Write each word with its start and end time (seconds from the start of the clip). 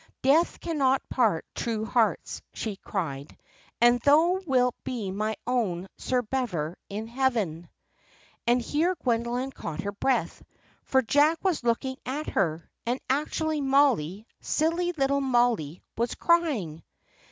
'Death 0.23 0.59
cannot 0.59 1.07
part 1.09 1.45
true 1.53 1.85
hearts,' 1.85 2.41
she 2.53 2.75
cried, 2.77 3.37
'and 3.79 3.99
thou 3.99 4.41
wilt 4.47 4.73
be 4.83 5.11
my 5.11 5.35
own 5.45 5.87
Sir 5.95 6.23
Bever 6.23 6.75
in 6.89 7.05
heaven.'" 7.05 7.69
And 8.47 8.59
here 8.59 8.95
Gwen 9.03 9.51
caught 9.51 9.81
her 9.81 9.91
breath, 9.91 10.41
for 10.85 11.03
Jack 11.03 11.43
was 11.43 11.63
looking 11.63 11.97
at 12.03 12.25
her; 12.29 12.67
and 12.83 12.99
actually 13.11 13.61
Mollie, 13.61 14.25
silly 14.39 14.91
little 14.93 15.21
Mollie, 15.21 15.83
was 15.95 16.15
crying. 16.15 16.81